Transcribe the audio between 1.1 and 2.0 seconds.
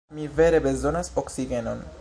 oksigenon.